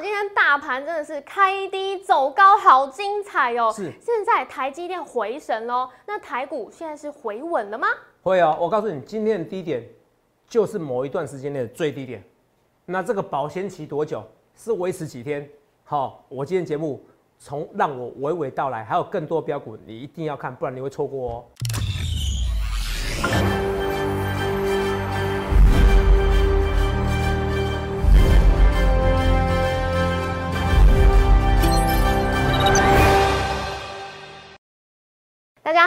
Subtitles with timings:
[0.00, 3.70] 长，今天大盘真的是开低走高，好精彩哦！
[3.70, 7.86] 是现在台积电回神喽，那台股现在是回稳了吗？
[8.22, 9.86] 会哦，我告诉你，今天的低点
[10.48, 12.24] 就是某一段时间内的最低点。
[12.86, 14.24] 那这个保鲜期多久？
[14.56, 15.48] 是维持几天？
[15.84, 17.04] 好，我今天节目
[17.38, 21.44] 从让我娓娓道来，还有更多标股，你一定要看，不然你会错过哦。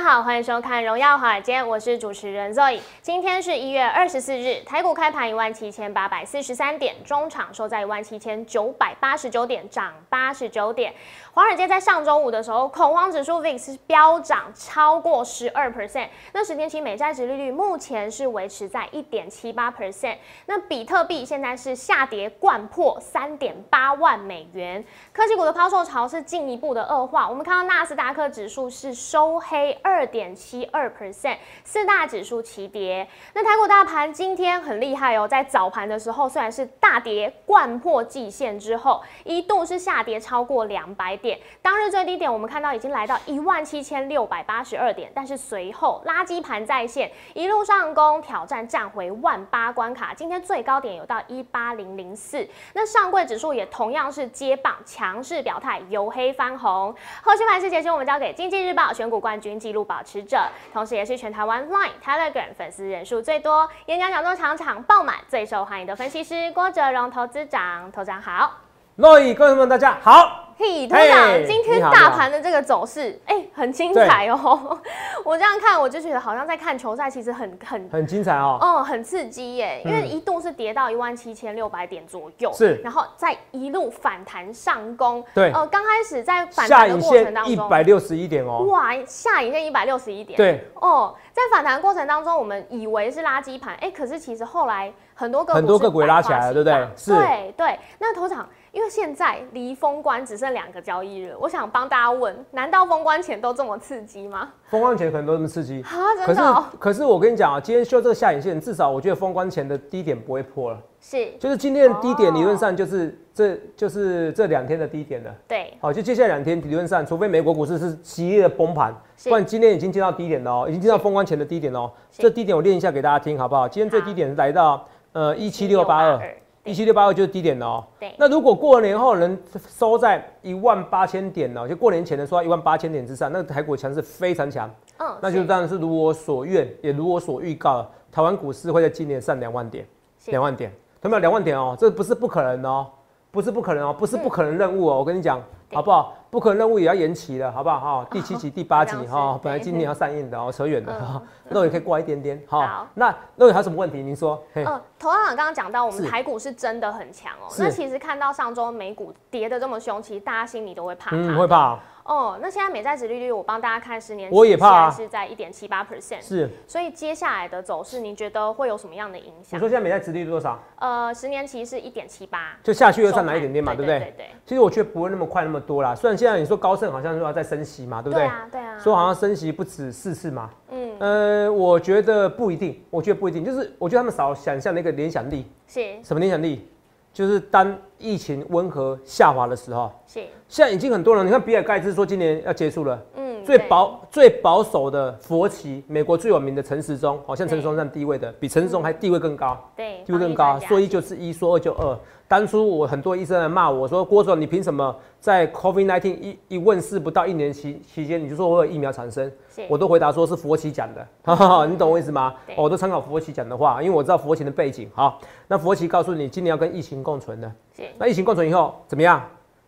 [0.04, 2.78] 好，欢迎收看《荣耀华尔街》，我是主持人 Zoe。
[3.02, 10.94] 今天是一月二十四日，台股开盘一万七千八百四十三点，中场收在一万七千九百八十九点，涨八十九点。
[11.36, 20.16] 华尔街在上周五的时候，恐慌指数 VIX 飙涨超过十二 percent，那十年期美债值利率目前是维持在一点七八 percent。
[20.46, 27.28] 那比特币现在是下跌掼破三点八万美元，科技股的抛售潮是进一步的恶化。
[27.28, 33.08] 我们看到纳斯达克指数是收黑二点七二 percent，四大指数齐跌。
[33.34, 52.46] 那台股大盘今天很厉害哦，在早盘的时候虽然是大跌掼破季线之后，一度是下跌超过两百点，当日最低点我们看到已经来到一万七千六百八十二点，但是随后垃圾盘再现，一路上攻挑战站回万八关卡，今天最高点有到一八零零四。
[52.74, 56.94] 那上柜指数也同样是接棒强势表态，由黑翻红。
[57.24, 67.90] 后续盘势解析我们交给经济日报选股冠军纪录保持者，同时也是全台湾 Line、Telegram 粉丝人数最多、演讲讲座场场爆满、最受欢迎的分析师郭哲荣投资长。
[67.94, 68.63] 头长好。
[68.98, 70.54] 洛伊，各位朋友们，大家好。
[70.56, 74.80] 嘿，团长，今天大盘的这个走势，哎、很精彩哦。
[75.26, 77.90] 我这样看，我就觉得好像在看球赛，其实很很。
[77.90, 78.60] 很精彩哦。
[78.62, 79.82] 哦，很刺激耶！
[79.84, 85.26] 因为嗯一度是跌到一万七千六百点左右，是然后再一路反弹上攻。
[85.34, 88.60] 对呃，刚开始在反弹的过程线当中，一百六十一点哦。
[88.68, 90.38] 哇，下影线一百六十一点。
[90.38, 97.80] 对，哦，在反弹过程当中，我们以为是垃圾盘，哎、可是其实后来很多个股很多个股拉起来了对不对是对对。
[97.98, 104.52] 那头场，因为现在离封关只剩两个交易日，我想帮大家问：难道封关前都这么刺激吗？
[104.66, 105.84] 封关前可能都这么刺激。
[105.84, 105.94] 啊，
[106.26, 110.82] 可是真的、哦、可是我跟你讲啊，今天修这个下影线，至少我觉得封关前的低点不会破了。
[111.00, 115.32] 是，就是今天的低点，哦理论上就是这就是这两天的低点了。
[115.48, 118.92] 对，好，就接下来两天理论上，除非美国股市是激烈的崩盘，
[119.26, 121.92] 不然今天已经见到低点了哦，已经见到封关前的低点了哦。
[122.10, 123.68] 是这低点我练一下给大家听，好不好？
[123.70, 126.20] 今天最低点是来到呃一七六八二，
[126.64, 127.84] 一七六八二就是低点了哦。
[128.00, 129.38] 对那如果过年后能
[129.68, 134.70] 收在一万八千点呢，就过年前能收到一万八千点之上，那个台股强势非常强。
[134.98, 139.86] 嗯，那就是当然是如我所愿，也如我所预告了，台湾股市会在今年上两万点，
[140.20, 140.72] 是两万点，
[141.02, 141.76] 有没有两万点哦？
[141.78, 142.88] 这不是不可能哦，
[143.32, 145.42] 不是不可能哦，不是不可能任务哦，我跟你讲，
[145.74, 146.16] 好不好？
[146.34, 147.80] 不可能任务也要延期了，好不好？
[147.80, 152.88] 哈， 第七集、第八集哈，本来今年要上映的哦，扯远了那也可以挂一点点好哈。
[152.96, 154.02] 那那还有什么问题？
[154.02, 157.46] 您说，嘿，呃，头长刚刚讲到我们台股是真的很强哦。
[157.52, 161.16] 是那其实看到上周美股跌的这么凶，其实大家心里都会怕怕。
[161.16, 162.40] 嗯，会怕哦，哦。
[162.42, 166.24] 那现在美债值利率，我帮大家看十年期，我也怕啊现在是在一点七八 percent。
[166.28, 166.50] 是。
[166.66, 169.70] 所以接下来的走势，您觉得会有什么样的影响你响说？
[169.70, 170.58] 现在美债值利率多少？
[170.80, 174.00] 呃，十年期是一点七八，就下去又上来一点点嘛，对不对？
[174.00, 175.94] 对对对其实我觉得不会那么快那么多啦。
[175.94, 178.24] 虽然现在你说高盛好像说要再升息嘛，对不对？
[178.24, 180.50] 对啊对啊，说好像升息不止四次嘛。
[180.72, 186.66] 嗯呃，我觉得不一定，我觉得不一定，就是我觉得他们少想象的一个联想力，是什么联想力？
[187.12, 199.58] 就是当疫情温和下滑的时候，是现在已经很多人，你看比尔盖茨说今年要结束了，嗯最保最保守的佛旗，美国最有名的陈时中，好像陈时中占地位的，比陈时中还地位更高。
[199.76, 201.98] 对地位更高，说一就是一，说二就二。
[202.28, 209.32] 当初我很多医生来骂我说，郭总你凭什么在 COVID 1 9一一问世不到一年期期间，你就说我有疫苗产生？
[209.70, 212.34] 我都回答说是佛旗讲的，哈哈， 你懂我意思吗？
[212.56, 214.90] 哦我都参考佛旗讲的话，因为我知道佛旗的背景。
[214.96, 217.52] 好，那佛旗告诉你，今年要跟疫情共存的。
[218.00, 219.22] 那疫情共存以后怎么样？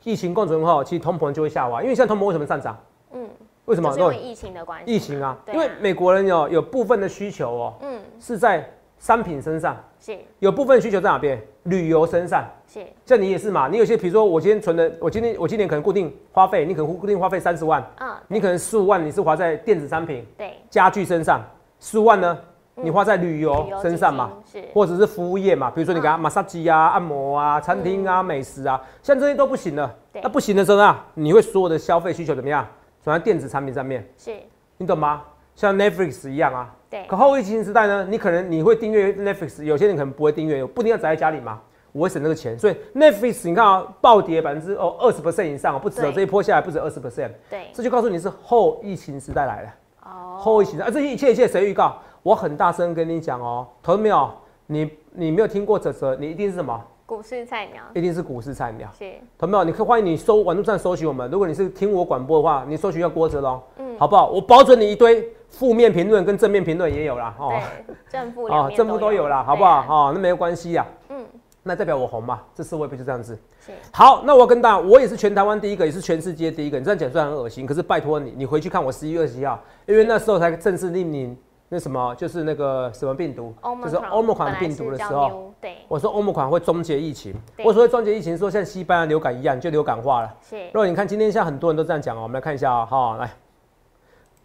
[0.03, 2.77] 疫情共存后，其实通膨就会下滑，因为现在通膨为什么上涨？
[3.13, 3.27] 嗯，
[3.65, 3.89] 为什么？
[3.89, 7.99] 就是因为疫情的关系，疫情啊，对因为美国人有有部分的需求哦，嗯。
[8.19, 8.67] 是在
[8.97, 10.17] 商品身上，是。
[10.39, 11.41] 有部分需求在哪边？
[11.63, 12.45] 旅游身上。
[12.67, 12.85] 是。
[13.05, 20.53] 像你也是嘛，你有些比如说我今天存的，我今天我今年可能固定花费，你可能固定花费三十万，嗯你可能十五万你是花在电子商品、对。
[20.69, 21.41] 家具身上，
[21.79, 22.37] 十五万呢，
[22.75, 24.63] 你花在旅游身上嘛，是。
[24.73, 29.93] 或者是服务业嘛，比如说你给他马杀鸡啊、按摩啊、餐厅啊、美食啊，像这些都不行了。
[30.21, 32.65] 那不行的时候啊，你会所有的消费需求怎么样？
[33.05, 34.35] 转到电子产品上面，是
[34.77, 35.21] 你懂吗？
[35.53, 36.73] 像 Netflix 一样啊。
[36.89, 41.61] 对可后疫情时代呢，你可能你会订阅 Netflix，有些人可能不会订阅，不一定要宅在家里嘛。
[41.91, 42.57] 我会省那个钱。
[42.57, 49.69] 所以 Netflix 你看啊，暴跌百分之哦二十 percent 以上，不止哦，对这一波下来不止二十 percent，对，这就告诉你是后疫情时代来了。
[50.03, 51.95] 哦，后疫情啊，这些一切一切谁预告？
[52.23, 54.31] 我很大声跟你讲哦，投资没有？
[54.65, 56.83] 你你没有听过泽泽，你一定是什么？
[57.05, 58.89] 股市菜鸟一定是股市菜鸟。
[58.97, 59.63] 是，投资没有？
[59.63, 61.29] 你可以欢迎你搜网络上搜寻我们。
[61.29, 64.27] 如果你是听我广播的话，你搜寻一下郭哲龙，嗯，好不好？
[64.29, 67.61] 我保准你一堆负面评论跟正面评论也有啦，哦，
[68.09, 69.85] 正负啊 哦，正负都有啦，好不好？
[69.87, 71.23] 哦，那没有关系啊，嗯，
[71.61, 73.37] 那代表我红嘛，这次我也不就这样子。
[73.63, 76.79] 是，好，那我要跟大家，我也是全台湾第一个，也是全世界第一个。
[76.79, 81.37] 你这样讲虽然很恶心，可是拜托你，你回去看我十一月二十一号，因为那时候才正式命名
[81.67, 83.53] 那什么，就是那个什么病毒，
[83.83, 87.33] 就是 Omicron 病毒的时候，对，我说 Omicron 会终结疫情。
[87.63, 90.35] 我所谓终结疫情，说像西班牙流感一样，就流感化了。
[90.47, 93.31] 是如，果你看今天像很多人都这样讲哦，我们来看一下啊、哈，来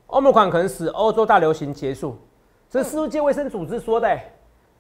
[0.09, 2.17] ，Omicron 可能使欧洲大流行结束，
[2.69, 4.33] 这是世界卫生组织说的、欸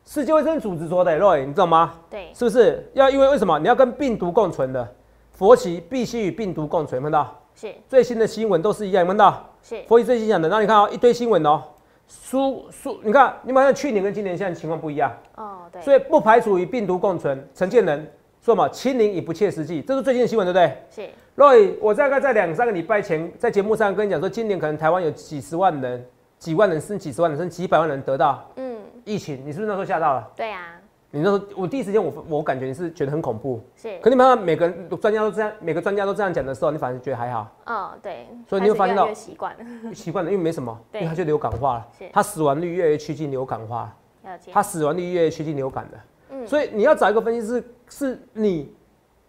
[0.03, 1.93] 世界卫生组织说的、欸、Roy，你知道吗？
[2.09, 4.89] 对，是不是要因为为什么你要跟病毒共存的？
[5.31, 7.41] 佛奇必须与病毒共存，有没有看到？
[7.55, 9.51] 是最新的新闻都是一样，有没有看到？
[9.63, 11.63] 是，佛奇最新讲的，那你看哦，一堆新闻哦，
[12.11, 17.49] 输输，你看你们看去年跟今年现在情况不一样，哦，对，所以不排除与病毒共存。
[17.55, 18.05] 陈建仁
[18.43, 20.77] 说嘛，清零已不切实际，这是最近的新闻，对不对？
[20.91, 21.11] 是
[21.41, 26.05] ，Roy，我大概在两三个礼拜前在节目上跟你讲说，今年可能台湾有几十万人、
[26.39, 30.29] 几万人甚至几十万人甚至几百万人得到嗯，疫情，你是不是那时候吓到了？
[30.35, 30.80] 对啊，
[31.12, 41.89] 你那时候我第一时间我我感觉你是觉得很恐怖，是，可你们每个人专家都这样，每个专家都这样讲的时候，你反而觉得还好，哦，对，所以你会发现到习惯了，习惯了，因为没什么，因对为它就流感化了。
[41.99, 43.93] 是，它死亡率越来越趋近流感化，
[44.23, 44.39] 了。
[44.39, 45.99] 解，它死亡率越来越趋近流感的。
[46.31, 46.47] 嗯。
[46.47, 48.73] 所以你要找一个分析师，是你，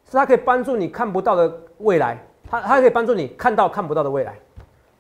[0.06, 4.38] 是他可以帮助你看不到的未来，他他可以帮助你看到看不到的未来。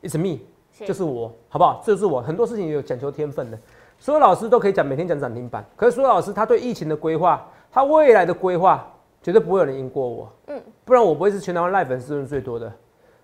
[0.01, 0.39] It's me，
[0.71, 0.87] 是。
[0.87, 1.79] 就是我，好不好？
[1.85, 2.19] 这就是我。
[2.21, 3.59] 很多事情有讲求天分的，
[4.01, 5.63] 所有老师都可以讲，每天讲涨停板。
[5.75, 8.83] 可是所有老师他对疫情的规划，他未来的规划，
[9.21, 10.27] 绝对不会有人赢过我。
[10.47, 12.73] 嗯，不然我不会是全台湾 live 粉丝人最多的。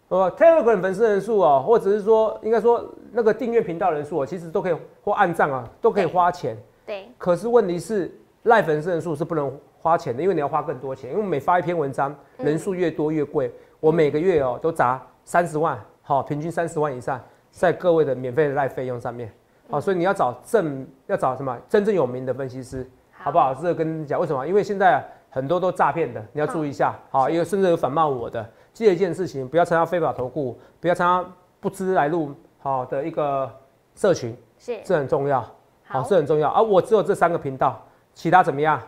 [0.09, 6.55] 呃，Telegram 粉丝人数哦，或者是说，应该说那个订阅频道人数哦，其实都可以或按赞啊，都可以花钱。
[6.85, 11.11] 对，可是问题是，赖粉丝人数是不能花钱的，因为你要花更多钱。
[11.11, 13.51] 因为每发一篇文章，嗯人数越多越贵。
[13.79, 17.19] 我每个月哦都砸三十万，好，平均三十万以上
[17.49, 19.33] 在各位的免费的赖费用上面。
[19.69, 23.53] 好，所以你要找正要找什么真正有名的分析师，好不好？
[23.53, 24.47] 这个跟你讲为什么？
[24.47, 26.95] 因为现在啊很多都诈骗的，你要注意一下。
[27.09, 28.45] 好，是因为甚至有反骂我的。
[28.73, 31.29] 记得一件事情，不要参加非法投顾，不要参加
[31.59, 33.51] 不知来路好的一个
[33.95, 35.41] 社群，是，这很重要。
[35.83, 36.49] 好，好，这很重要。
[36.51, 37.83] 而、我只有这三个频道，
[38.13, 38.79] 其他怎么样？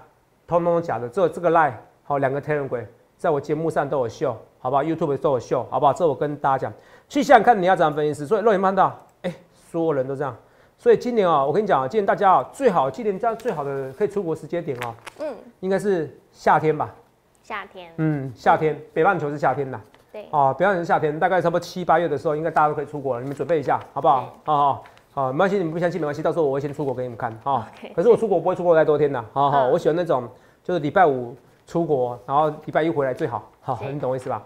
[0.47, 1.09] 通通假的。
[1.09, 1.73] 只有这个 line
[2.03, 2.87] 好两个天人鬼，
[3.17, 5.91] 在我节目上都有秀，好不好？YouTube 都有秀，好不好？
[5.91, 6.73] 这我跟大家讲，
[7.07, 8.25] 去想想看你要怎样分析师。
[8.25, 10.35] 所以肉眼看到，哎、所有人都这样。
[10.79, 16.95] 所以今年啊、我跟你讲啊，今年大家啊，最好今年这样最好的可以出国时间点哦、嗯，应该是夏天吧？
[17.43, 19.77] 夏天，嗯，夏天，北半球是夏天的。
[20.09, 23.21] 对，哦，北半球是夏天，大概差不多七八月的时候，应该大家都可以出国了。
[23.21, 24.33] 你们准备一下，好不好？
[24.45, 27.67] 好好好，没关系，你们不相信没关系，到时候我会先出国给你们看哈。
[27.75, 30.29] OK 可是我出国不会出国太多天的，好好，嗯我喜欢那种
[30.63, 31.35] 就是礼拜五
[31.67, 34.41] 出国，然后礼拜一回来最好，好，你懂我意思吧？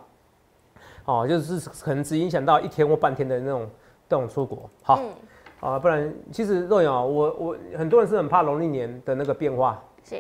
[1.06, 3.70] 哦，就是可能只影响到一天或半天的那种
[4.10, 5.10] 这种出国，好嗯，
[5.64, 10.18] 啊，不然其实肉眼啊，我我很多人是很怕农历年的那个变化，是，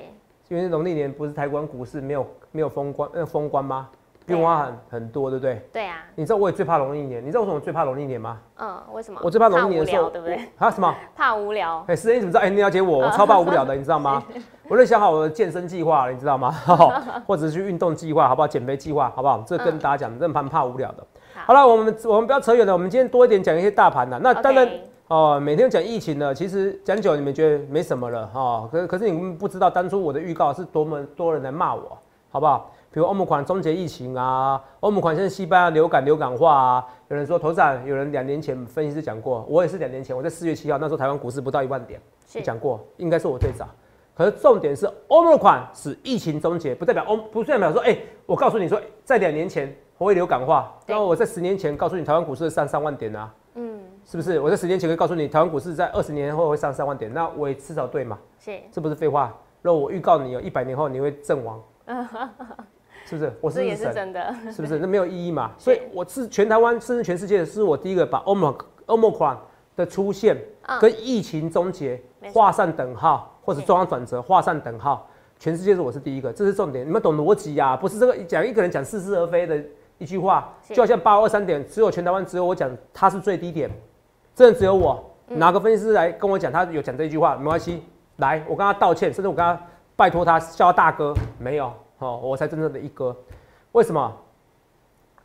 [0.47, 3.89] 因为农历年不是台湾股市没有没有封关呃封关吗？
[4.25, 5.61] 变化很很多，对不对？
[5.73, 8.39] 对啊，你知道我也最怕农历年，你知道为什么我最怕农历年吗？
[8.55, 9.19] 嗯，为什么？
[9.21, 10.39] 我最怕农历年的时候，对不对？
[10.57, 10.65] 我？
[10.65, 10.95] 啊什么？
[11.13, 12.39] 怕无聊，哎、时间你怎么知道？
[12.39, 14.23] 哎、你了解我，我超怕无聊的，你知道吗？
[14.69, 16.51] 我都想好我的健身计划了，你知道吗？
[17.27, 18.47] 或者是去运动计划，好不好？
[18.47, 19.43] 减肥计划，好不好？
[19.45, 21.05] 这跟大家讲，真的怕怕无聊的。
[21.35, 24.17] 好好了，我们我们不要扯远了，我们今天多一点讲一些大盘的。
[24.19, 24.65] 那当然
[25.13, 28.67] 哦，每天讲疫情呢，其实讲久了你们觉得没什么了哦。
[28.71, 31.95] 可是可是你们不知道，当初我的预告是多么多人来骂我，
[32.31, 32.71] 好不好？
[32.91, 43.67] 比如欧姆款终结疫情啊，欧姆款现在西班牙流感流感化啊，有人说头长，有人两年前分析师讲过，我也是两年前，我在四月七号那时候台湾股市不到一万点，是讲过，应该是我最早。
[44.15, 53.42] 可是重点是欧姆款使疫情终结，不代表欧不代表说，哎、我告诉你说，在两年前我会流感化，对然后我在十年前告诉你台湾股市上三万点啊，嗯，
[54.05, 54.39] 是不是？
[54.39, 58.17] 我在十年前可以告诉你，台湾股市在二十年后会上三万点，那我也至少对嘛？
[58.39, 59.35] 是，这不是废话。
[59.61, 61.61] 那我预告你，有一百年后你会阵亡，
[63.05, 63.33] 是不是？
[63.39, 64.77] 我是这也是真的，是不是？
[64.77, 65.51] 那没有意义嘛。
[65.57, 68.57] 所以我是全台湾，甚至全世界，是我第一个把 Omicron
[68.87, 69.37] Omicron
[69.75, 72.01] 的出现嗯跟疫情终结
[72.33, 75.07] 画上等号，或者是中央转折画上等号。
[75.39, 76.85] 全世界是我是第一个，这是重点。
[76.87, 77.75] 你们懂逻辑呀？
[77.75, 79.61] 不是这个讲一个人讲似是而非的
[79.97, 83.69] 一句话，就好像八二三点，只有全台湾只有我讲它是最低点，
[84.35, 85.03] 真的只有我。
[85.29, 87.81] 嗯哪个分析师来跟我讲他有讲这一句话没关系，
[88.17, 89.59] 来我跟他道歉，甚至我跟他
[89.95, 93.15] 拜托他叫他大哥，没有，哦，我才真正的一哥。
[93.71, 94.13] 为什么？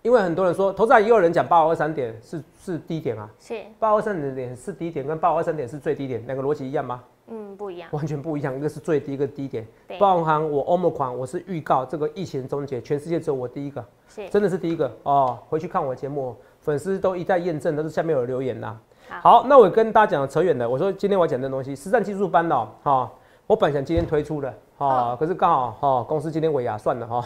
[0.01, 7.03] 因为很多人说，投资也有人讲八五二三点是是低点啊，是八五二三点是低点，跟八五二三点是最低点，两个逻辑一样吗？
[7.27, 9.67] 嗯不一样，完全不一样，一个是最低，一个低点。
[9.89, 15.39] 对包含我欧盟款，我是预告这个疫情终结，全世界只有我第一个，是真的是第一个哦。
[15.49, 18.69] 回去看我节目，粉丝都一再验证，都是下面有留言啦。
[18.71, 18.79] 好
[19.23, 23.11] 好，那我跟大家讲扯远了，我说今天我要讲的东西，实战技术班哦，哈、
[23.47, 27.25] 我本想今天推出的，哦，可是刚好哈、公司今天尾牙算了哈、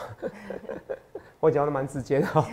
[1.41, 2.45] 我讲的蛮直接的哈、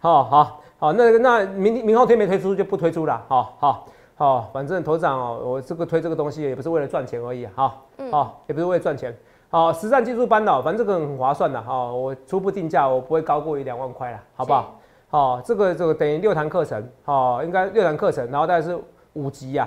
[0.00, 7.74] 好好好，那那明明后天没推出就不推出了，好好好，反正头长哦，我这个推这个东西也不是为了赚钱而已哈，
[8.10, 9.16] 好，好也不是为了赚钱，
[9.50, 14.74] 好，实战技术班的，反正这个很划算的，哈，我初步定价我不会高过一两万块了，好不好？
[15.10, 18.78] 好，这个这个等于六堂课程，哦，应该六堂课程，然后大概是
[19.14, 19.66] 五级呀、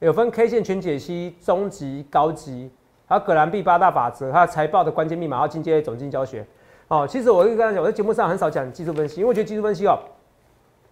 [0.00, 2.68] 有分 K 线全解析、中级、高级，
[3.06, 6.44] 还有葛兰碧八大法则，还有财报的关键密码，还有进阶总经教学。
[6.88, 9.96] 哦，其实我就跟他讲，我在节目上很少讲技术分析，因为我觉得技术分析哦，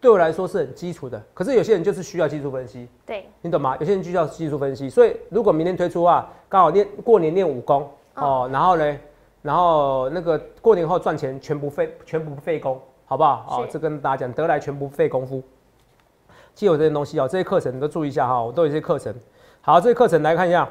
[0.01, 1.21] 对我来说是很基础的。
[1.35, 3.77] 可是有些人就是需要技术分析，对，你懂吗？
[3.81, 8.97] 有些人需要技术分析，所以如果明天推出啊，刚好练过年练武功哦，然后呢，
[9.43, 13.47] 然后那个过年后赚钱全不费全不费工，好不好？
[13.49, 15.43] 哦，这跟大家讲，得来全不费功夫。
[16.55, 19.15] 既有这些东西哦，这些课程你都注意一下哈，我都有一些课程。
[19.63, 20.69] 好，这些课程来看一下，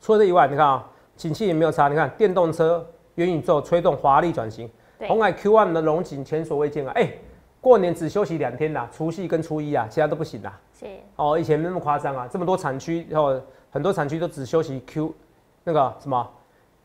[0.00, 1.88] 除了这以外，你看啊，景气也没有差。
[1.88, 6.92] 你看电动车、元宇宙推动华丽转型，对红海 Q one 的龙景前所未见啊！
[6.94, 7.12] 哎、
[7.60, 10.58] 过年只休息两天啦，除夕跟初一啊，其他都不行啦。
[10.72, 13.38] 是哦，以前没那么夸张啊，这么多产区，然后
[13.70, 15.12] 很多产区都只休息 Q
[15.64, 16.30] 那个什么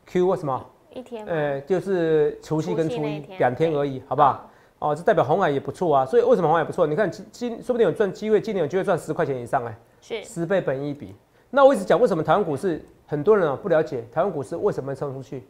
[0.04, 0.66] Q 什么，
[0.98, 1.32] 一天吗？
[1.32, 4.50] 呃，就是除夕跟初一两天而已，好不好？
[4.80, 6.86] 哦，这代表红海也不错啊，所以为什么红海不错？
[6.86, 11.14] 你看今今说不定有赚机会，今年有机会赚十块钱以上哎、是十倍本一比。
[11.50, 15.44] 那我一直讲为什么台湾股市很多人啊不了解台湾股市为什么会冲出去？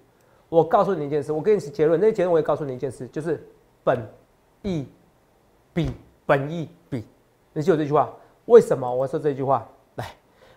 [0.49, 3.47] 我告诉你一件事，我给你结论，那些结论我也告诉你一件事，就是
[3.85, 4.01] 本
[4.63, 4.87] 益
[5.75, 5.91] 比
[6.25, 7.05] 本益比，
[7.53, 8.11] 你记住这句话。
[8.47, 9.69] 为什么我说这句话？
[9.97, 10.07] 来，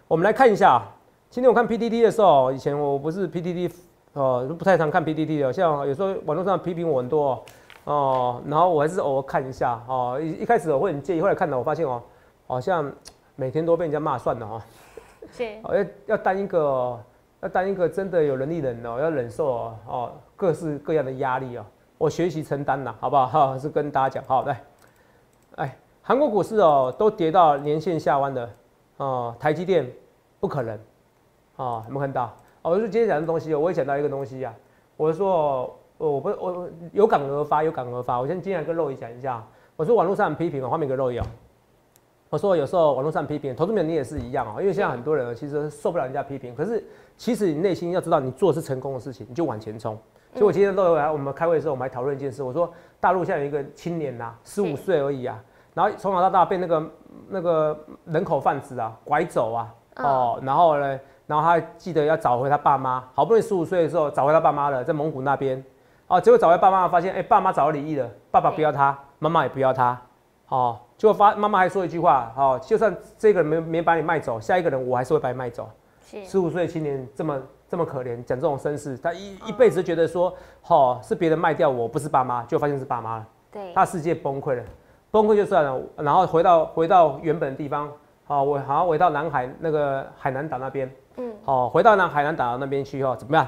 [0.07, 0.95] 我们来看一下啊。
[1.29, 3.69] 今天我看 PTT 的时候，以前我不是 PTT，
[4.13, 7.44] 呃，不太常看 PPT 的，像有时候网络上批评我很多哦
[7.86, 10.20] 哦，然后我还是偶尔看一下哦。
[10.22, 12.01] 一一开始我会很介意，后来看到我发现哦，
[12.46, 12.91] 好像
[13.36, 14.62] 每天都被人家骂算了哦。
[15.32, 17.00] 是 哦，要要当一个哦
[17.41, 21.65] 要当一个真的有能力人哦，要忍受哦哦各式各样的压力哦，
[21.98, 23.27] 我学习承担了，好不好？
[23.53, 24.62] 哈，是跟大家讲，好来，
[25.56, 28.50] 哎，韩国股市哦都跌到年线下弯的
[28.98, 29.89] 哦，台积电
[30.41, 30.77] 不可能
[31.56, 32.30] 哦，有没有看到？
[32.62, 34.53] 哦，我就今天讲的东西哦，我也讲到一个东西啊，
[34.98, 39.44] 我说哦我不我我有感而发，有感而发，我先今天来跟肉姨讲一下，
[39.75, 41.25] 我说网络上批评哦，画面给肉姨哦。
[42.30, 46.82] 我说有时候网络上批评，投资面你也是一样啊、因为现在很多人其实受不了人家批评，可是
[47.18, 49.98] 其实你内心要知道，你做的是成功的事情，你就往前冲。
[50.34, 56.89] 所以我今天都来我们开会的时候，我们还讨论一件事，我说大陆现在有一个青年呐、十五岁而已啊，然后从小到大被那个
[57.27, 60.98] 那个人口贩子啊拐走啊，哦，然后呢，
[61.32, 65.64] 然后他记得要找回他爸妈，好不容易十五岁的时候找回他爸妈了，在蒙古那边，
[66.08, 69.98] 哦，结果找回爸妈发现，哎、爸妈早就离异了，爸爸不要他，妈妈也不要他，
[70.50, 75.70] 哦，结果发妈妈还说一句话，哦，就算这个人没没把你卖走，下一个人我还是会把你卖走。
[76.06, 76.26] 是。
[76.26, 80.36] 十五岁的青年这么这么可怜，讲这种身世，他一一辈子觉得说，
[80.68, 84.64] 哦，是别人卖掉我，不是爸妈，就发现是爸妈了，对，他世界崩溃了，
[85.12, 87.90] 崩溃就算了，然后回到回到原本的地方，
[88.26, 93.48] 好、我好像回到南海那个海南岛那边，嗯，哦，回到南海南岛那边去后怎么样？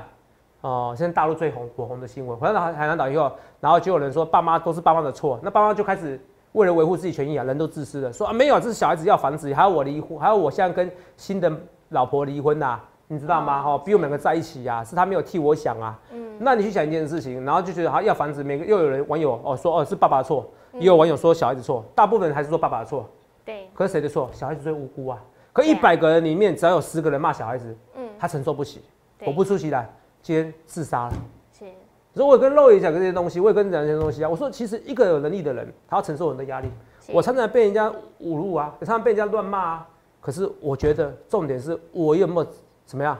[0.61, 6.19] 哦，现在大陆最红火红的新闻，回到海海南岛以后，然后就有人说爸妈都是爸妈的错，那爸妈就开始
[6.53, 11.51] 为了维护自己权益啊，人都自私了，说啊没有，这是小孩子要房子，还要我离婚，还要我现在跟新的
[11.89, 13.61] 老婆离婚呐、你知道吗？
[13.65, 15.99] 哦，逼我们两个在一起呀、是他没有替我想啊。
[16.13, 23.05] 嗯，那你去想一件事情，然后就觉得他要房子，每个又有人网友哦说哦是爸爸的错，也有网友说小孩子错，大部分人还是说爸爸的错，
[23.43, 24.29] 对，可是谁的错？
[24.31, 25.21] 小孩子最无辜啊。
[25.53, 28.81] 可一百个人里面只要有十个人骂小孩子，嗯，他承受不起，
[29.23, 29.87] 我不出席来，
[30.21, 31.13] 今天自杀了。
[31.57, 31.65] 是
[32.13, 34.29] 所以我也跟肉爷讲这些东西，我也跟你讲这些东西啊。
[34.29, 36.67] 我说，其实一个有能力的人，他要承受很多压力。
[37.11, 37.89] 我常常被人家
[38.21, 39.89] 侮辱啊，常常被人家乱骂啊。
[40.19, 42.51] 可是我觉得重点是我有没有
[42.85, 43.17] 怎么样，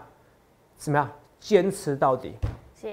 [0.76, 1.10] 怎么样
[1.40, 2.34] 坚持到底，
[2.80, 2.88] 是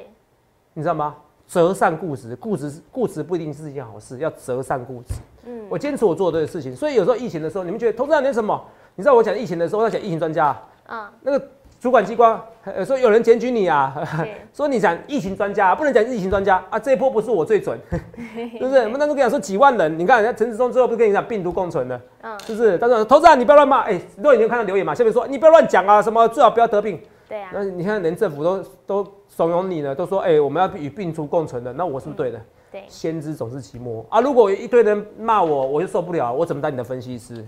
[0.74, 1.16] 你知道吗？
[1.46, 5.14] 择善固执，固执固执不一定是一件好事，要择善固执。
[5.46, 8.62] 嗯我坚持我做对的事情，所以有时候疫情的时候，你们觉得投资人点什么？
[9.00, 11.42] 你知道我讲疫情的时候，我在讲疫情专家啊，啊，那个
[11.80, 13.96] 主管机关呃、说有人检举你啊，
[14.52, 18.80] 说你讲疫情专家，不能讲疫情专家啊，这一波不是我最准， 是不是？
[18.80, 22.38] 我们当初跟你讲说几万人，你看人家陈志忠最后不是跟你讲病毒共存的，嗯。
[22.40, 22.76] 是不是？
[22.76, 32.38] 他说投资人你不要乱骂，哎、如果你有看到留言嘛，下面说你不要乱讲啊，什么最好不要得病，对啊，那你看，连政府都都怂恿你呢，都说，哎、我们要与病毒共存的，那我是不是对的？
[32.70, 34.20] 对，先知总是期末啊！
[34.20, 37.44] 如果有一堆人骂我，我就受不了，我怎么当你的分析师？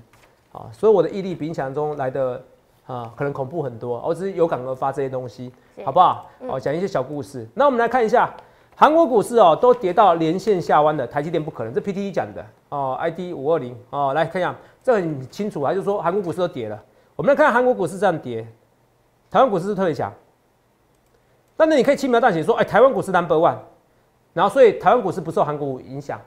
[0.52, 2.42] 啊，所以我的毅力比你想象中来的
[2.86, 4.00] 啊，可能恐怖很多。
[4.06, 5.52] 我只是有感而发这些东西，
[5.84, 6.30] 好不好？
[6.48, 7.46] 哦，讲一些小故事。
[7.54, 8.32] 那我们来看一下
[8.76, 16.82] 韩国股市哦，都跌到连线下弯的，台积电不可能，这 PTE 讲的哦，ID 五二零哦，来看一下，这很清楚啊，就是说韩国股市都跌了。
[17.16, 18.46] 我们来看韩国股市这样跌，
[19.30, 20.12] 台湾股市是特别强。
[21.56, 23.56] 但是你可以轻描淡写说，哎、台湾股市 number one，
[24.32, 26.18] 然后所以台湾股市不受韩国股影响，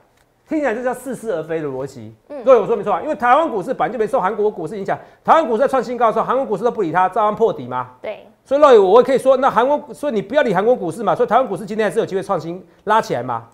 [0.48, 2.14] 听起来就叫似是而非的逻辑。
[2.28, 7.90] 嗯对，我说没错啊，因为台湾股市本来就没受韩国股市影响，台湾股市在创新高的时候，韩国股市都不理它，照样破底嘛。
[8.00, 13.48] 对，所以肉眼我也可以说，那韩国，所以你不要理韩国股市嘛，所以台湾股市今天还是有机会创新拉起来嘛。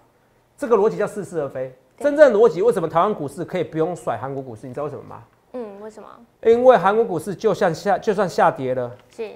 [0.56, 1.74] 这个逻辑叫似是而非。
[1.98, 4.66] 真正的逻辑，为什么台湾股市可以不用甩韩国股市？
[4.66, 5.22] 你知道为什么吗？
[5.54, 6.08] 嗯，为什么？
[6.42, 9.30] 因为韩国股市就像下就算下跌了，是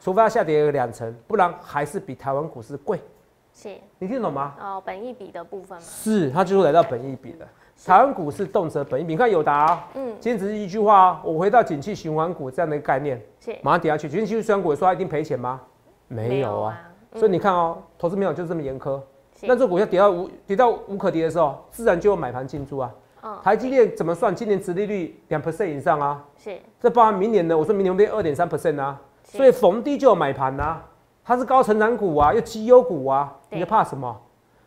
[0.00, 3.00] 除非它下跌了两成，不然还是比台湾股市贵。
[3.60, 4.54] 是你听得懂吗？
[4.60, 7.48] 哦，本益比的部分嘛，是，它就是来到本益比的。
[7.84, 14.08] 台湾股市动辄本益比，你看友达、啊，嗯，今天只是一句话啊，我回到景气循环股这样的一个概念，是马上跌下去。
[14.08, 15.60] 景气循环股说它一定赔钱吗？
[16.06, 16.80] 没有啊。，
[17.12, 19.00] 嗯所以你看哦，投资没有就是这么严苛。
[19.34, 22.94] 是那这股票跌到无跌到无可跌的时候，自然就有买盘进驻啊。
[23.22, 24.32] 嗯台积电怎么算？
[24.32, 30.80] 今年殖利率两 percent 以上啊，是这包含明年的，我说明年会变二点三 percent 啊，所以逢低就有买盘呐。
[31.24, 34.14] 它是高成长股啊，又绩优股啊，对你在怕什么？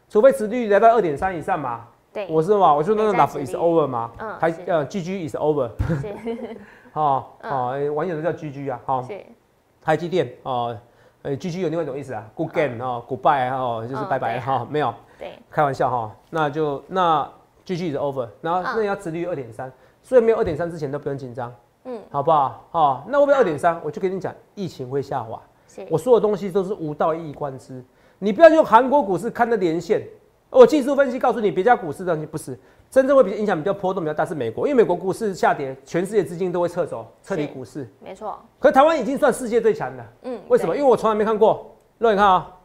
[0.09, 4.61] 除非殖利率来到二点三以上嘛，对，我是嘛，我说那个美债 enough 殖 is over 嘛，嗯台是。
[4.67, 5.69] 呃 GG is over，
[6.01, 6.57] 是。
[6.93, 7.51] 哦嗯。
[7.51, 9.21] 哦，欸网友都叫 GG 啊，好，是。
[9.81, 10.77] 台积电哦，
[11.21, 14.93] 呃 GG 有另外一种意思啊，good game 哦，goodbye 哦，就是嗯拜拜哈，没有。
[15.17, 17.23] 对，开玩笑哈，那就那
[17.65, 18.65] GG is over，然后嗯。
[18.75, 19.71] 那要殖利率二点三，
[20.03, 21.53] 所以没有二点三之前都不用紧张，
[21.85, 22.01] 嗯。
[22.11, 22.67] 好不好？
[22.71, 23.79] 哦，那会不会二点三？
[23.83, 25.87] 我就跟你讲，疫情会下滑，是。
[25.89, 27.81] 我所有东西都是无道一以贯之，
[28.23, 30.07] 你不要用韩国股市看的连线，
[30.51, 32.57] 我技术分析告诉你，别家股市的你不是
[32.91, 40.77] 真正会比较影响比较波动比较大是美国，因为美国股市下跌，全世界资金都会撤走，撤离股市，没错，可是台湾已经算世界最强的，嗯，为什么？
[40.77, 42.55] 因为我从来没看过，肉你看啊，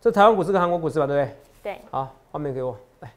[0.00, 1.36] 这台湾股市跟韩国股市吧，对不对？
[1.74, 3.12] 对，好，画面给我来。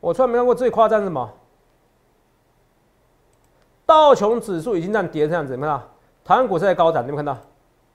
[0.00, 1.30] 我从来没看过最夸张是什么？
[3.86, 5.88] 道琼指数已经这样跌这样子，有没有看到？
[6.24, 7.40] 台湾股市在高涨，你有没有看到？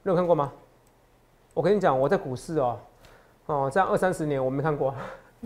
[0.04, 0.52] 你有看过吗？
[1.54, 2.78] 我跟你讲，我在股市哦，
[3.48, 4.94] 哦，这样二三十年我没看过。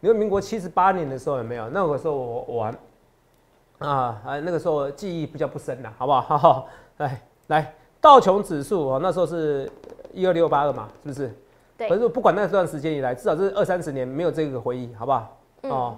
[0.00, 1.68] 你说民国七十八年的时候有没有？
[1.68, 2.78] 那个时候我我玩
[3.78, 6.20] 啊啊，那个时候记忆比较不深了，好不好？
[6.26, 9.70] 好好，来来，道琼指数哦，那时候是
[10.12, 11.32] 一二六八二嘛，是不是？
[11.76, 15.36] 对可是不管那段时间以来，至少是二三十年没有这个回忆，好不好？
[15.62, 15.96] 嗯哦，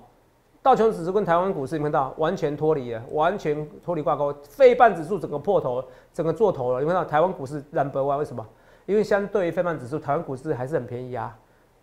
[0.63, 4.31] 道琼指数跟台湾股市，你看到完全脱离了，完全脱离挂钩。
[4.43, 6.81] 费半指数整个破头，整个做头了。
[6.81, 8.47] 你看到台湾股市 number one 为什么？
[8.85, 11.35] 因为相对于费半指数，台湾股市还是很便宜啊，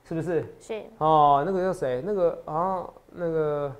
[0.03, 0.45] 是不是？
[0.59, 2.03] 是哦，那个叫谁？
[2.05, 3.71] 那个啊，那个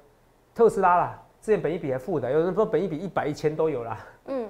[0.56, 4.50] 特斯拉啦，之前本一比还负的，有人说本一比一百、一千都有啦，嗯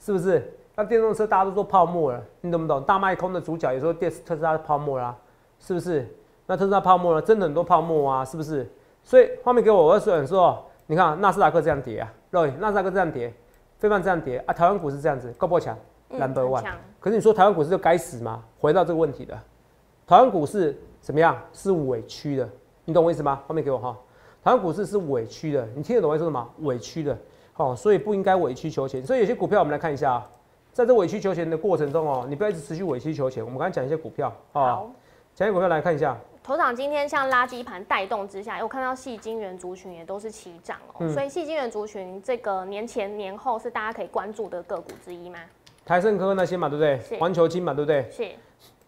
[0.00, 0.52] 是不是？
[0.74, 2.82] 那电动车大家都说泡沫了，你懂不懂？
[2.82, 5.16] 大卖空的主角有时候电特斯拉泡沫啦，
[5.60, 6.12] 是不是？
[6.46, 8.68] 那特斯拉泡沫了，真的很多泡沫啊，是不是？
[9.06, 13.32] 所以画面给我，我要说很说，你看纳斯达克这样跌啊，对，纳斯达克这样跌，
[13.78, 15.78] 非凡这样跌啊，台湾股市这样子，够不够强？
[16.10, 16.64] 嗯 Number one
[17.00, 18.42] 可是你说台湾股市就该死吗？
[18.60, 19.32] 回到这个问题的，
[20.06, 21.40] 台湾股市怎么样？
[21.52, 22.48] 是委屈的，
[22.84, 23.40] 你懂我意思吗？
[23.46, 23.96] 画面给我哈，
[24.42, 26.48] 台湾股市是委屈的，你听得懂我在说什么？
[26.62, 27.16] 委屈的，
[27.56, 29.04] 哦，所以不应该委曲求全。
[29.06, 30.30] 所以有些股票我们来看一下啊，
[30.72, 33.44] 在这委曲求全的过程中哦，你不要一直持续委曲求全。
[33.44, 34.90] 我们刚才讲一些股票哦，
[35.36, 35.44] 好。
[35.44, 45.38] 讲一些股票来看一下，头场今天像垃圾盘带动之下，我看到细金元族群也都是齐涨哦，嗯所以细金元族群这个年前年后是大家可以关注的个股之一吗？
[45.84, 47.16] 台盛科那些嘛，对不对是？
[47.18, 48.08] 环球金嘛，对不对？
[48.10, 48.28] 是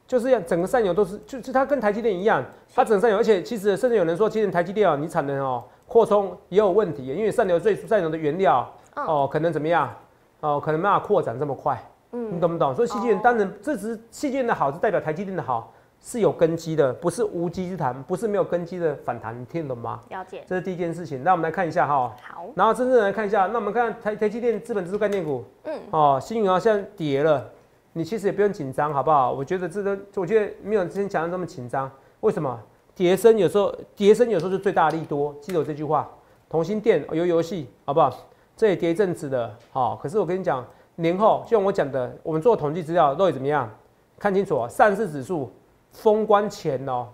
[0.07, 2.43] 就是要整个上游都是，就是它跟台积电一样，
[2.75, 9.95] 它整个上游，而且其实甚至有人说，其实台积电哦，你产能哦扩充也有问题，因为上游最上游的原料嗯哦可能怎么样
[10.41, 11.79] 哦，可能没办法扩展这么快，
[12.13, 12.75] 嗯你懂不懂？
[12.75, 20.01] 所以细晶圆哦当然这只是细晶圆的好，是代表台积电的好，是有根基的，不是无稽之谈，不是没有根基的反弹，你听得懂吗？
[20.09, 20.43] 了解。
[20.47, 21.23] 这是第一件事情。
[21.25, 27.51] 那我们来看一下哈，好，然后真正来看一下，那我们看台台积电资本指数概念股，嗯，哦，新宇啊现在跌了，
[27.93, 29.33] 你其实也不用紧张，好不好？
[29.33, 31.91] 我觉得这个，我觉得没有之前讲的那么紧张。
[32.21, 32.59] 为什么？
[32.95, 36.09] 跌升有时候，跌升有时候是最大利多，记得我这句话。
[36.49, 38.11] 同心店有游戏，好不好？
[38.57, 43.71] 这也跌一阵子的，好、可是我跟你讲，年后就像我讲的，我们做统计资料都会怎么样？
[44.19, 45.49] 看清楚啊，上市指数
[45.93, 47.09] 封关前哦，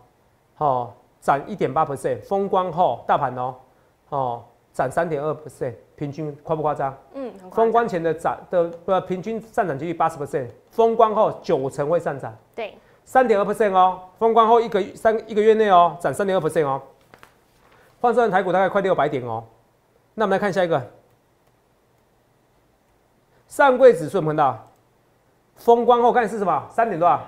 [0.59, 3.55] 哦，涨一点八 percent，封关后大盘哦，
[4.11, 6.95] 哦，涨三点二 percent，平均夸不夸张？
[7.15, 16.83] 嗯，封张关前的涨的不平均上涨几率八十 percent，封关后九成会上涨，对，三点二 percent 哦，封关后一个三一个月内哦，涨三点二 percent 哦，
[18.01, 19.45] 换算台股大概快六百点哦。
[20.15, 20.81] 那我们来看下一个，
[23.49, 24.67] 上柜指数有没有看到？
[25.57, 26.67] 封关后看是什么？
[26.71, 27.21] 三点多少？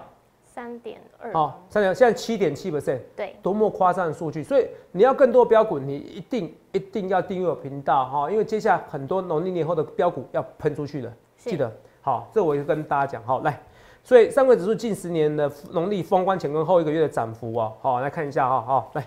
[0.57, 2.99] 三点二，哦，三点，现在七点七 percent。
[3.14, 4.42] 对，多么夸张的数据！
[4.42, 13.61] 所以你要更多标股，你一定一定要订阅我频道哈，因为接下来很多农历年后的标股要喷出去的，是记得好，这我就跟大家讲好来。
[14.03, 19.07] 所以上柜指数近十年的农历封关前跟后一个月的涨幅哦，好来看一下哈，好来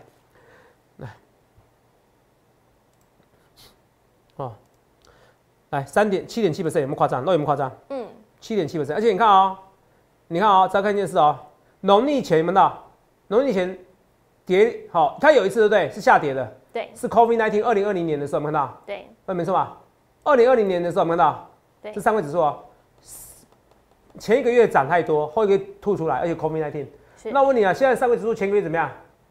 [0.98, 1.10] 来，
[4.36, 4.54] 哦，
[5.72, 7.26] 来三点七点七 percent 有没有夸张？
[7.26, 7.72] 那有没有夸张？
[7.90, 8.08] 嗯，
[8.40, 9.58] 七点七 percent，而且你看哦，
[10.32, 11.36] 你看哦，再看一件事哦，
[11.82, 12.86] 农历前有没有到？
[13.30, 13.76] 农历前
[14.46, 15.90] 跌好，它有一次对不对？
[15.92, 18.78] 是下跌的，对是 COVID nineteen 二零二零年的时候有没有看到？
[18.86, 19.76] 对那，没错吧？
[20.24, 21.50] 二零二零年的时候有没有看到？
[21.82, 22.60] 对是上位指数哦。
[24.20, 26.86] 前一个月涨太多，后一个月吐出来，而且 COVID nineteen
[27.32, 28.88] 那我问你啊，现在上位指数前个月怎么样？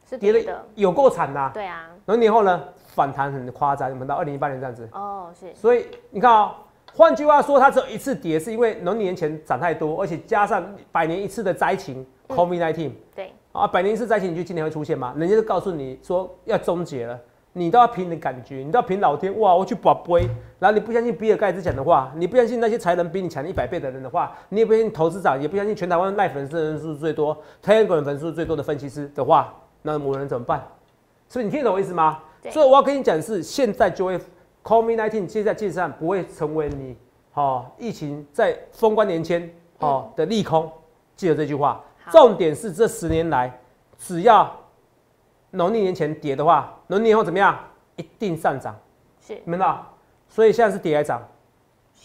[0.08, 4.88] 是跌的，有够惨呐、对啊，然后年后呢，反弹很夸张，有没有到二零一八年这样子？
[4.92, 6.56] 哦是，所以你看啊、
[6.98, 15.14] 换句话说，它只有一次跌，是因为农年前涨太多，而且加上百年一次的灾情嗯 COVID 1 9对，啊，百年一次灾情，你就今年会出现吗？
[15.16, 17.16] 人家就告诉你说要终结了，
[17.52, 30.66] 你都要凭你的感觉，你都要凭老天哇，我去把杯，然后你不相信比尔盖茨讲的话，你不相信那些才能比你强一百倍的人的话，你也不相信投资长，也不相信全台湾赖粉丝人数最多、Telegram 粉丝最多的分析师的话，那我们能怎么办？
[31.28, 32.18] 所以你听懂我意思吗？
[32.50, 34.18] 所以我要跟你讲的是，现在就会
[34.68, 36.94] COVID 1 9现在基本上不会成为你
[37.32, 40.70] 哦疫情在封关年前哦的利空，
[41.16, 41.82] 记得这句话。
[42.10, 43.58] 重点是这十年来，
[43.96, 44.54] 只要
[45.52, 47.58] 农历年前跌的话，农历年后怎么样？
[47.96, 48.76] 一定上涨，
[49.18, 49.86] 是，明白吗？
[50.28, 51.26] 所以现在是跌还涨，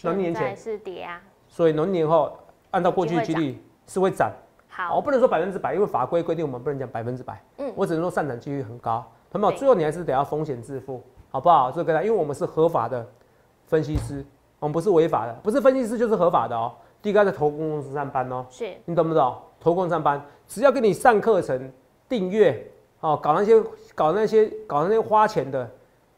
[0.02, 2.34] 农历年前是跌啊，所以农历年后
[2.70, 4.32] 按照过去的几率是会涨。
[4.68, 7.38] 好我，不能说百分之百，因为法规规定我们不能讲百分之百。
[7.58, 9.04] 嗯我只能说上涨几率很高。
[9.30, 11.02] 同学们，对最后你还是得要风险自负，
[11.34, 11.68] 好不好？
[11.68, 13.04] 这个跟他，因为我们是合法的
[13.66, 14.24] 分析师，
[14.60, 16.72] 我们不是违法的，不是分析师就是合法的哦。
[17.02, 19.34] 第一个在投顾公司上班哦，是，你懂不懂？
[19.58, 21.72] 投工上班，只要给你上课程、
[22.08, 22.64] 订阅，
[23.00, 23.60] 哦，搞那些
[23.96, 25.68] 搞那些搞那些花钱的，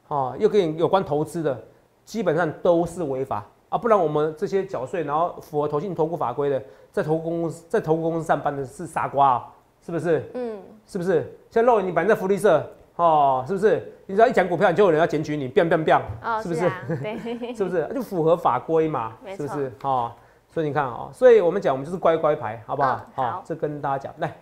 [0.08, 1.58] 哦，又跟你有关投资的，
[2.04, 3.78] 基本上都是违法啊！
[3.78, 9.48] 不然我们这些缴税，然后符合投信投顾法规的，在投顾公司在投顾公司上班的是傻瓜啊，
[9.80, 10.30] 是不是？
[10.34, 11.34] 嗯，是不是？
[11.50, 12.62] 像肉你摆在福利社，
[12.96, 13.94] 哦，是不是？
[14.06, 16.60] 你只要一讲股票，你就有人要检举你 biang biang，哦，是不是？
[16.60, 17.18] 是啊，对，
[17.54, 17.90] 是不是？
[17.94, 19.72] 就符合法规嘛，没是不是？
[19.82, 20.12] 哦，
[20.48, 23.00] 所以你看哦，所以我们讲，我们就是乖乖牌，好不好？
[23.16, 24.36] 嗯好这跟大家讲，来，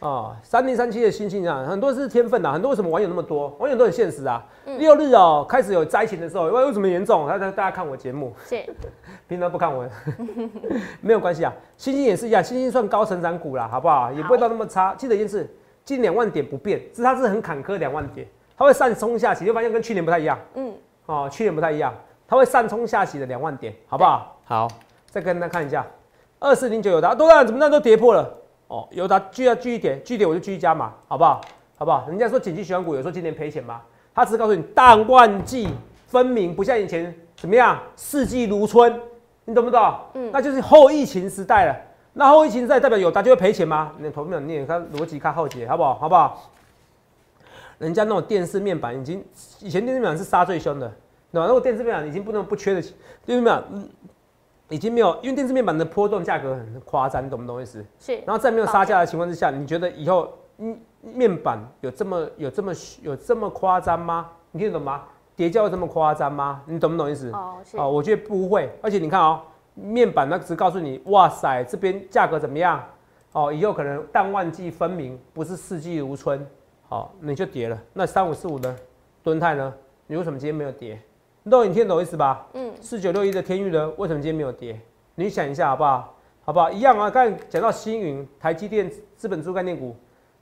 [0.00, 3.48] 哦，三零三七的星星啊，很多是天分啊，很多为什么网友那么多？
[3.58, 4.44] 网友都很现实啊。
[4.66, 7.26] 嗯六日哦，开始有灾情的时候，为为什么严重？
[7.26, 8.62] 大家大家看我节目，是，
[9.26, 9.88] 平常不看我，
[11.00, 11.52] 没有关系啊。
[11.78, 14.12] 星星也是一样，星星算高成长股啦，好不好？
[14.12, 14.94] 也不会到那么差。
[14.94, 15.48] 记得一件事，
[15.90, 18.26] 近两万点不变，只是它是很坎坷两万点，
[18.56, 20.38] 它会上冲下起，就发现跟去年不太一样。
[20.54, 20.72] 嗯，
[21.06, 21.92] 哦，去年不太一样，
[22.28, 24.38] 它会上冲下洗的两万点，好不好？
[24.44, 24.68] 好，
[25.10, 25.84] 再跟大家看一下，
[26.38, 28.32] 二四零九友达，多大怎么那都跌破了？
[28.68, 31.40] 哦，有达继续继续跌，继续跌我就继续加码，好不好？
[31.76, 32.06] 好不好？
[32.08, 33.80] 人家说景气循环股有时候今年赔钱吗？
[34.14, 35.68] 他只是告诉你淡旺季
[36.06, 39.00] 分明，不像以前怎么样四季如春，
[39.44, 39.94] 你懂不懂？
[40.14, 41.76] 嗯那就是后疫情时代了。
[42.12, 43.92] 那后疫情时代代表有达就会赔钱吗？
[43.98, 45.94] 你投票你也看逻辑看浩杰，好不好？
[45.94, 46.50] 好不好？
[47.78, 49.24] 人家那种电视面板已经，
[49.60, 50.88] 以前电视面板是杀最凶的，
[51.32, 51.46] 对吧？
[51.46, 52.80] 那个电视面板已经不能不缺的，
[53.24, 53.88] 电视面板嗯
[54.68, 57.84] 已经没有，因为电视面板的波动价格很夸张，你懂不懂意思？
[57.98, 64.30] 是，然后在没有杀价的情况之下，你觉得以后嗯面板有这么有这么有这么夸张吗？
[64.50, 65.04] 你听得懂吗？
[65.36, 66.60] 叠加有这么夸张吗？
[66.66, 67.30] 你懂不懂意思？
[67.30, 69.40] 哦，是，哦，我觉得不会，而且你看哦，
[69.80, 72.84] 面板那只告诉你，哇塞，这边价格怎么样？
[73.32, 76.44] 哦，以后可能淡旺季分明，不是四季如春，
[76.88, 77.78] 好、你就跌了。
[77.92, 78.76] 那三五四五呢？
[79.22, 79.72] 敦泰呢？
[80.06, 81.00] 你为什么今天没有跌？
[81.44, 82.46] 肉，你听得懂意思吧？
[82.54, 83.92] 嗯，四九六一的天域呢？
[83.96, 84.78] 为什么今天没有跌？
[85.14, 86.14] 你想一下好不好？
[86.42, 86.70] 好不好？
[86.70, 89.94] 一样啊，刚才讲到星云、台积电、资本株概念股，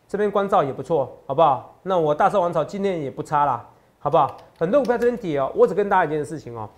[0.07, 1.79] 这边关照也不错，好不好？
[1.83, 4.37] 那我大寿王朝今天也不差啦，好不好？
[4.59, 6.71] 很多股票这边跌哦，我只跟大家一件事情哦，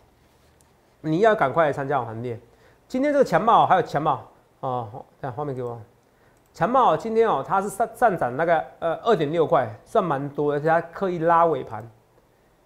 [1.01, 2.39] 你要赶快来参加我行列。
[2.91, 4.21] 今天这个强茂还有强茂
[4.59, 5.81] 哦，看画面给我。
[6.53, 11.89] 强茂今天哦，它是上上涨大概呃二点六块，算蛮多，而且它刻意拉尾盘。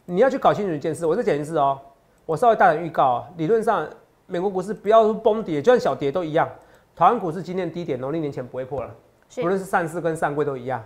[0.06, 1.78] 你要去搞清楚一件事，我再讲一次哦，
[2.24, 3.86] 我稍微大胆预告、哦，理论上
[4.24, 6.48] 美国股市不要说崩跌，就算小跌都一样。
[6.96, 8.90] 台湾股市今天低点，农历年前不会破了，
[9.28, 10.82] 是不论是上市跟上柜都一样。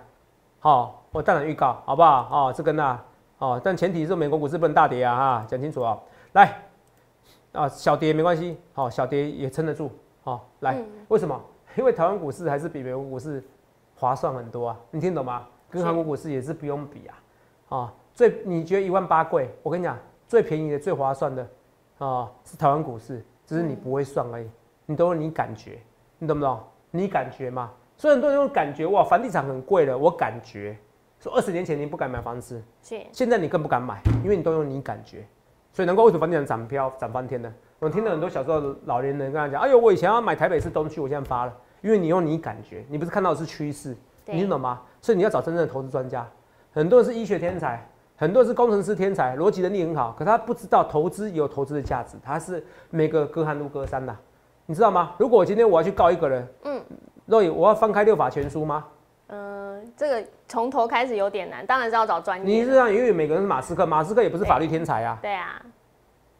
[0.58, 2.28] 好、我大胆预告，好不好？
[2.32, 3.00] 哦，这跟那
[3.38, 5.96] 哦，但前提是美国股市不能大跌啊哈，讲清楚啊。
[6.32, 6.60] 来，
[7.52, 9.90] 啊小跌没关系，好小跌也撑得住，
[10.22, 11.40] 好来，为什么？
[11.76, 13.42] 因为台湾股市还是比美国股市
[13.94, 15.46] 划算很多啊，你听懂吗？
[15.70, 19.50] 跟韩国股市也是不用比啊，啊最你觉得一万八贵？
[19.62, 21.48] 我跟你讲，最便宜的、最划算的
[21.98, 24.48] 啊是台湾股市，只是你不会算而已，
[24.86, 25.78] 你都你感觉，
[26.18, 26.60] 你懂不懂？
[26.90, 27.70] 你感觉嘛？
[27.96, 30.76] 所以很多人用感觉哇，房地产很贵了，我感觉。
[31.20, 35.26] 说二十年前你不敢买房子，是现在你更不敢买，因为你都用你感觉，
[35.72, 37.52] 所以难怪为什么房地产涨飘涨翻天呢？
[37.78, 44.80] 我听到很多小时候老年人跟他讲，哎呦，我以前要买台北市东区，我现在发了，因为你用你感觉，你不是看到的是趋势，你懂吗？
[45.00, 46.26] 所以你要找真正的投资专家。
[46.72, 54.16] 很多人是医学天才，很多人是工程师天才，逻辑能力很好，可他不知道投资有投资的价值，他是每个隔行如隔山的，
[54.66, 55.12] 你知道吗？
[55.16, 56.82] 如果我今天我要去告一个人，嗯，
[57.26, 58.84] 若雨，我要翻开六法全书吗？
[59.96, 62.44] 这个从头开始有点难，当然是要找专业。
[62.44, 65.18] 你是让因为每个人是马斯克，马斯克也不是法律天才啊。
[65.22, 65.60] 对啊，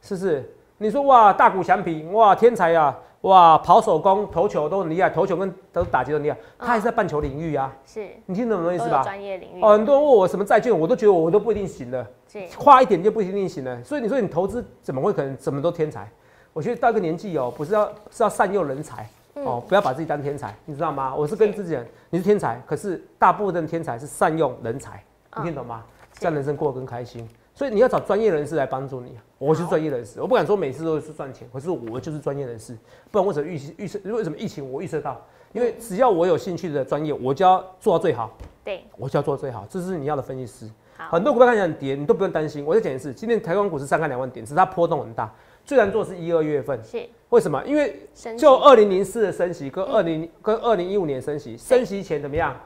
[0.02, 0.54] 是不是？
[0.78, 7.74] 你说哇，大谷翔平哇，天才啊，哇，跑手工、投球都很厉害，投球跟都打击都厉害，他还是在半球领域啊。
[7.84, 9.02] 是，你听懂什么意思吧？
[9.02, 9.60] 专业领域。
[9.60, 12.06] 哦，很多人问我什么债券，我都觉得我都不一定行了。
[12.30, 13.82] 是，花一点就不一定行了。
[13.82, 16.08] 所以你说你投资怎么会可能什么都天才？
[16.52, 19.08] 我觉得到一个年纪哦，不是要是要善用人才。
[19.44, 21.14] 哦，不要把自己当天才，你知道吗？
[21.14, 25.02] 我是跟自己人，你是天才，可是大部分的天才是善用人才，
[25.36, 25.84] 你听懂吗？
[26.12, 27.28] 这样人生过得更开心。
[27.54, 29.18] 所以你要找专业人士来帮助你。
[29.36, 32.76] 我是专业人士，我不敢说每次都是赚钱，可是我就是专业人士。
[33.10, 33.98] 不然为什么预预测？
[34.04, 35.20] 为什么疫情我预测到？
[35.52, 38.30] 因为只要我有兴趣的专业，我就要做到最好。
[38.64, 40.70] 对，我就要做到最好，这是你要的分析师。
[40.96, 42.64] 很多股票看起来很跌，你都不用担心。
[42.64, 45.32] 我再讲一次，今天台湾股市上看两万点，只是它波动很大。
[45.64, 47.62] 最难做是一二月份，是为什么？
[47.64, 52.56] 因为就二零零四的升息跟二零跟二零一五年升息，升息前怎么样？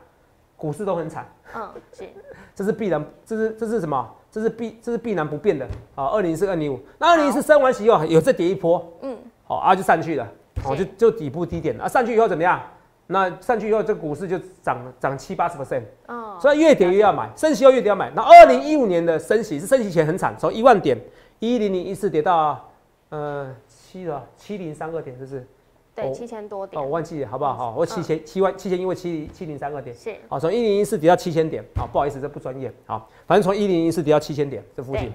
[0.57, 1.27] 股市都很惨。
[1.55, 2.05] 嗯，是，
[2.55, 4.09] 这是必然，这是这是什么？
[4.31, 6.07] 这是必这是必然不变的啊！
[6.07, 10.27] 二零四二零五，那二零四升完息以后有再跌一波，嗯，好啊就上去了，
[10.65, 12.63] 哦就就底部低点了啊，上去以后怎么样？
[13.09, 18.11] 那上去以后这股市就涨涨七八十 percent，哦，所以越跌越要买，升息后越跌要买。
[18.15, 20.97] 那二零一五年的升息是升息前很惨，从一万点
[21.41, 22.69] 一零零一四跌到。
[23.11, 23.55] 呃，
[23.93, 25.47] 七的七零三二点，是不是？
[25.95, 26.81] 对，七千多点。
[26.81, 27.55] 哦，我忘记了，好不好？
[27.55, 29.95] 好，我七千七万七千，因为七七零三二点。
[29.95, 30.17] 是。
[30.29, 31.63] 好，从一零一四跌到七千点。
[31.77, 32.73] 好，不好意思，这不专业。
[32.87, 35.13] 好，反正从一零一四跌到七千点这附近。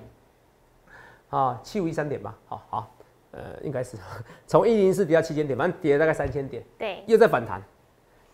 [1.30, 2.38] 啊，七五一三点吧。
[2.46, 2.96] 好好，
[3.32, 3.98] 呃，应该是
[4.46, 6.64] 从一零一四跌到七千点，反正跌了大概三千点。
[6.78, 7.02] 对。
[7.08, 7.60] 又在反弹，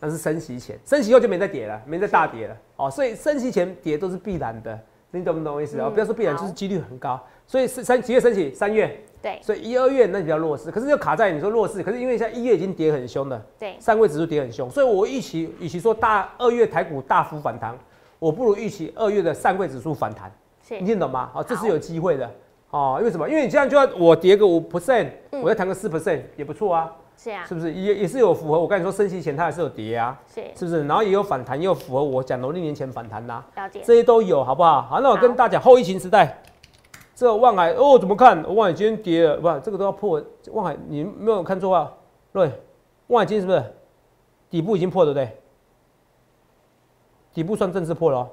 [0.02, 2.58] 那是升息前，升息后就没再跌了，没再大跌了。
[2.76, 4.78] 哦，所以升息前跌都是必然的，
[5.20, 5.90] 你懂不懂我意思啊？
[5.90, 7.22] 不要说必然，就是几率很高。
[7.46, 8.54] 所以三几月升起？
[8.54, 9.00] 三月。
[9.22, 17.74] 对，所以一二月那比较弱势，可是又卡在你说弱势，可是因为现在一月已经跌很凶了，对，上位指数跌很凶，所以我预期与其说大二月台股大幅反弹，
[18.20, 20.30] 我不如预期二月的上柜指数反弹，
[20.68, 21.30] 你听懂吗？
[21.32, 22.30] 好，这是有机会的，
[22.72, 23.30] 哦，因为什么？
[23.30, 25.08] 因为你这样就要我跌个五 percent，
[25.42, 30.86] 我再谈个四 percent 也不错啊，是啊，是不是也也是有符合我跟你说升息前它还是有跌啊，是，是不是？
[30.88, 34.82] 然后也有反弹，又符合我讲农历年前反弹呐，了解，这些都有，好不好？
[34.82, 36.42] 好，那我跟大家讲后疫情时代。
[37.16, 38.44] 这望海哦，怎么看？
[38.56, 40.20] 望海今天跌了，不，这个都要破。
[40.52, 41.94] 望海，你没有看错啊？
[42.32, 42.52] 对，
[43.08, 43.64] 望海今天是不是
[44.50, 45.14] 底部已经破了？
[45.14, 45.38] 对，
[47.32, 48.28] 底部算正式破了。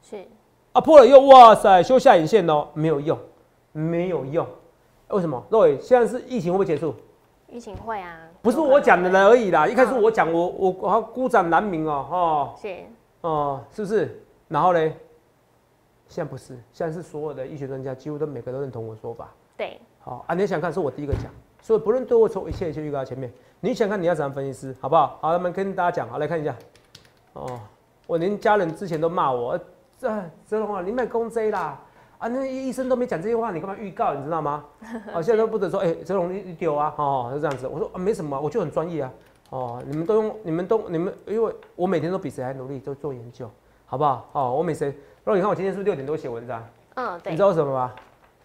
[0.00, 0.26] 是
[0.72, 3.18] 啊，破了又哇塞，修下影线哦，没有用，
[3.72, 4.46] 没有用。
[5.08, 5.44] 为什么？
[5.50, 6.94] 对，现在是疫情会不会结束？
[7.52, 9.68] 疫情会啊，不是我讲的人而已啦。
[9.68, 12.54] 一开始我讲，我我我孤掌难鸣哦，哈。
[12.58, 12.76] 是
[13.20, 14.24] 哦，是不是？
[14.48, 14.80] 然后呢？
[16.08, 19.28] 现在不是，现在是所有的医学专家几乎都每个都认同我说法。
[19.54, 21.24] 对，好啊，你想看是我第一个讲，
[21.60, 23.30] 所以不论对我错，一切一切预告前面。
[23.60, 25.18] 你想看你要怎样分析师，好不好？
[25.20, 26.56] 好，我们跟大家讲，好来看一下。
[27.34, 27.60] 哦，
[28.06, 29.58] 我连家人之前都骂我，
[29.98, 30.10] 这
[30.46, 31.78] 泽龙啊，你卖公 Z 啦，
[32.22, 34.14] 啊，那医生都没讲这些话，你干嘛预告？
[34.14, 34.64] 你知道吗？
[35.12, 37.66] 啊， 现在都不得说，哎，泽龙你你丢啊，哦，是这样子。
[37.66, 39.10] 我说啊，没什么，我就很专业啊。
[39.50, 43.50] 哦，你们都用，你们都你们，因为我每天都比谁还努力，都做研究，
[43.86, 44.28] 好不好？
[44.34, 44.86] 哦，我每谁。
[45.24, 46.64] 然后你看我今天是不是六点多写文章？
[46.94, 47.32] 嗯，对。
[47.32, 47.92] 你知道为什么吗？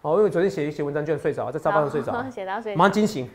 [0.02, 3.30] 哦，因为昨天写一写文章，居然睡着，在沙发上睡着， 写到睡，马上惊醒，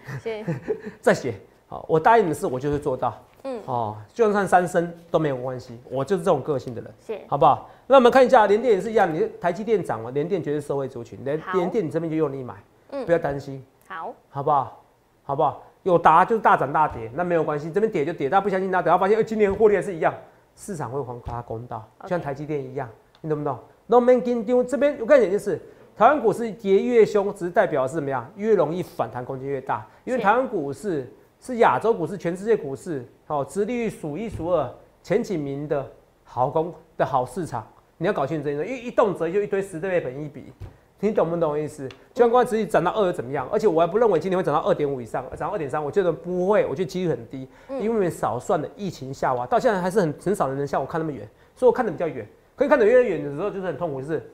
[1.01, 1.35] 再写。
[1.73, 3.15] 好，我答应的事我就是做到。
[3.45, 7.71] 嗯，哦，就算三生都没有关系，我就是这种个性的人，是，好不好？
[7.87, 12.55] 那我们看一下联电也是一样，你台积电涨了，联电绝对是社会族群，联联电你这边就用力买，
[12.91, 14.83] 嗯，不要担心，好，好不好？
[15.25, 15.63] 好不好？
[15.83, 20.13] 有达就是大涨大跌，那没有关系，这边跌就跌，大家不相信他，等下发现，哎，今年获利还是一样，
[20.55, 22.87] 市场会还它公道，就像台积电一样，
[23.23, 24.63] 你懂不懂？No man can do。
[24.63, 25.59] 这边我看一点就是，
[25.97, 28.31] 台湾股市跌越凶，只是代表是什么样？
[28.37, 29.85] 越容易反弹空间越大。
[30.05, 31.13] 因为台湾股市
[31.45, 35.85] 是亚洲股市、全世界股市，好，殖利率数一数二、前几名的
[36.23, 37.67] 好工的好市场。
[37.99, 40.53] 你要搞清楚这件事，因为一动辄就一堆十倍本一比，
[41.01, 41.89] 你懂不懂我意思？
[42.15, 43.49] 就算光持续涨到二又怎么样？
[43.51, 47.49] 而且我还不认为今年会涨到二点五以上，涨到二点三，我觉得不会，我觉得几率很低，
[47.81, 52.25] 因为少算的疫情下滑，到现在还是很很少人能像我看那么远，所以我看的比较远。
[52.55, 54.31] 可以看得越远的时候，就是很痛苦，就是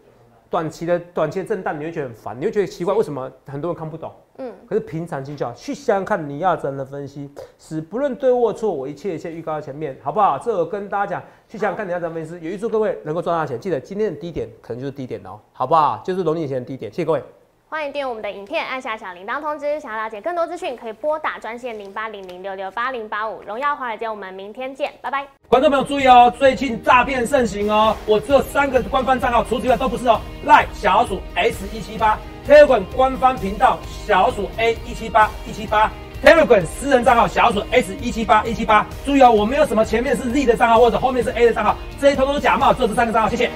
[0.51, 4.13] 短期的短期的震荡，你会觉得很烦，你会觉得奇怪，为什么很多人看不懂？
[4.39, 10.39] 嗯，可是平常心就好，去想想看，你要怎么分析，是不论对或错，我一切一切预告在前面，好不好？
[10.39, 13.59] 这我跟大家讲，去想想看你要怎么分析，也预祝各位能够赚大钱。
[13.59, 16.01] 记得今天的低点可能就是低点哦，好不好？
[16.05, 17.23] 就是农历年前的低点，谢谢各位。
[17.71, 19.79] 欢迎订阅我们的影片，按下小铃铛通知。
[19.79, 23.43] 想要了解更多资讯，可以拨打专线零八零零六六八零八五。
[23.43, 25.27] 荣耀华尔街，我们明天见，拜拜。
[25.49, 30.19] 观众朋友注意哦，最近诈骗盛行哦，我只有三个官方账号，除此之外都不是哦。
[30.47, 35.93] 赖小鼠 S 一七八，Telegram 官方频道小鼠 A 一七八一七八
[36.25, 38.87] ，Telegram 私人账号小鼠 S 一七八一七八。
[39.05, 43.51] 注意哦，我没有什么前面是 Z 的账号或者后面是 A 的账号，这些通通是假冒，只有这三个账号，谢谢。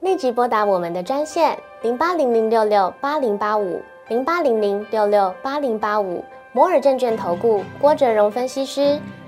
[0.00, 9.00] 立即拨打我们的专线零八零零六六八零八五零八零零六六八零八五摩尔证券投顾郭哲荣分析师。